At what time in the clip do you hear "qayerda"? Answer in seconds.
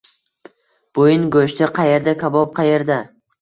1.77-2.17